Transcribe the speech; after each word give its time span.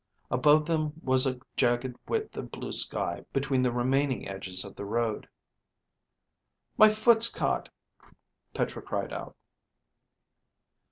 Above 0.31 0.65
them 0.65 0.93
was 1.03 1.27
a 1.27 1.39
jagged 1.55 1.95
width 2.07 2.35
of 2.35 2.49
blue 2.49 2.71
sky 2.71 3.23
between 3.33 3.61
the 3.61 3.71
remaining 3.71 4.27
edges 4.27 4.65
of 4.65 4.75
the 4.75 4.83
road. 4.83 5.29
"My 6.75 6.89
foot's 6.89 7.29
caught," 7.29 7.69
Petra 8.51 8.81
cried 8.81 9.13
out. 9.13 9.35